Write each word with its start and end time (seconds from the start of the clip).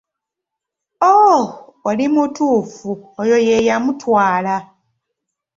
Oh, 1.13 1.39
oli 1.89 2.05
mutuufu 2.13 2.89
oyo 3.21 3.37
ye 3.47 3.57
yamutwala. 3.67 4.55